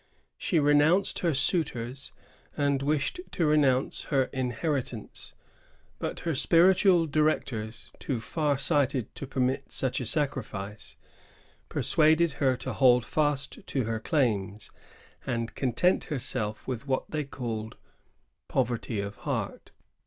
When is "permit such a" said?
9.27-10.07